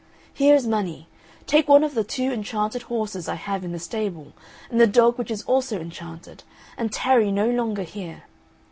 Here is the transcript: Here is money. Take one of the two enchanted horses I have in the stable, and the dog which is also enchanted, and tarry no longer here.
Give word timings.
Here 0.33 0.55
is 0.55 0.65
money. 0.65 1.07
Take 1.45 1.67
one 1.67 1.83
of 1.83 1.93
the 1.93 2.03
two 2.03 2.31
enchanted 2.31 2.81
horses 2.81 3.29
I 3.29 3.35
have 3.35 3.63
in 3.63 3.71
the 3.71 3.77
stable, 3.77 4.33
and 4.71 4.81
the 4.81 4.87
dog 4.87 5.15
which 5.19 5.29
is 5.29 5.43
also 5.43 5.79
enchanted, 5.79 6.41
and 6.75 6.91
tarry 6.91 7.31
no 7.31 7.47
longer 7.47 7.83
here. 7.83 8.23